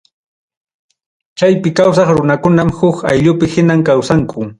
[1.41, 4.39] Chaypi kawsaq runakunam, huk ayllupi hinam kawsanku.